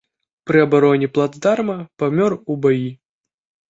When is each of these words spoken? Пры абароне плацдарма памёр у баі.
Пры 0.51 0.63
абароне 0.67 1.11
плацдарма 1.19 1.79
памёр 2.03 2.31
у 2.51 2.61
баі. 2.67 2.87